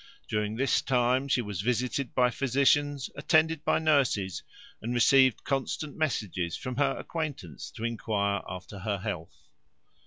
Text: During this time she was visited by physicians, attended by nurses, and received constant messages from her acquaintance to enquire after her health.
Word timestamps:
During 0.27 0.55
this 0.55 0.81
time 0.81 1.27
she 1.27 1.43
was 1.43 1.61
visited 1.61 2.15
by 2.15 2.31
physicians, 2.31 3.11
attended 3.15 3.63
by 3.63 3.77
nurses, 3.77 4.41
and 4.81 4.95
received 4.95 5.43
constant 5.43 5.95
messages 5.95 6.57
from 6.57 6.77
her 6.77 6.97
acquaintance 6.97 7.69
to 7.75 7.83
enquire 7.83 8.41
after 8.49 8.79
her 8.79 8.97
health. 8.97 9.43